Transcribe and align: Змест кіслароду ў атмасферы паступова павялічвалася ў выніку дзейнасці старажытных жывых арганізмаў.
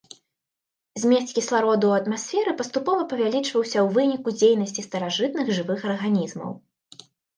Змест 1.01 1.33
кіслароду 1.39 1.85
ў 1.91 1.99
атмасферы 2.03 2.51
паступова 2.61 3.01
павялічвалася 3.11 3.79
ў 3.83 3.87
выніку 3.99 4.29
дзейнасці 4.39 4.81
старажытных 4.89 5.45
жывых 5.59 5.79
арганізмаў. 5.91 6.49